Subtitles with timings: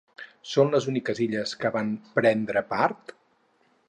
[0.51, 3.15] Són les úniques illes que van prendre part?